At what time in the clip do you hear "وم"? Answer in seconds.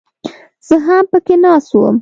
1.73-1.85